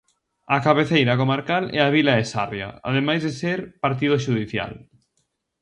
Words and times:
A 0.55 0.57
cabeceira 0.65 1.17
comarcal 1.21 1.63
é 1.77 1.79
a 1.83 1.93
vila 1.95 2.13
de 2.19 2.25
Sarria, 2.31 2.69
ademais 2.89 3.21
de 3.25 3.31
ser 3.41 3.59
partido 3.83 4.15
xudicial. 4.25 4.73